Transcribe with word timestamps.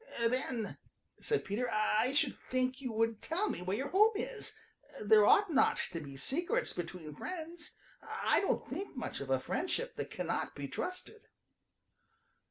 "Then," 0.29 0.79
said 1.19 1.45
Peter, 1.45 1.69
"I 1.69 2.13
should 2.13 2.35
think 2.49 2.81
you 2.81 2.91
would 2.91 3.21
tell 3.21 3.47
me 3.51 3.61
where 3.61 3.77
your 3.77 3.89
home 3.89 4.13
is. 4.15 4.55
There 4.99 5.27
ought 5.27 5.51
not 5.51 5.77
to 5.91 5.99
be 5.99 6.17
secrets 6.17 6.73
between 6.73 7.13
friends. 7.13 7.73
I 8.01 8.39
don't 8.41 8.67
think 8.67 8.95
much 8.97 9.21
of 9.21 9.29
a 9.29 9.39
friendship 9.39 9.95
that 9.97 10.09
cannot 10.09 10.55
be 10.55 10.67
trusted." 10.67 11.27